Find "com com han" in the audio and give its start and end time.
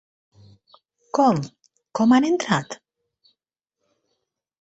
1.19-2.25